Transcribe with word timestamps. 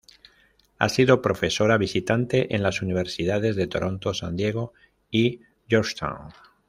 Ha 0.79 0.89
sido 0.89 1.21
profesora 1.21 1.77
visitante 1.77 2.55
en 2.55 2.63
las 2.63 2.81
universidades 2.81 3.55
de 3.55 3.67
Toronto, 3.67 4.15
San 4.15 4.35
Diego 4.35 4.73
y 5.11 5.41
Georgetown. 5.69 6.31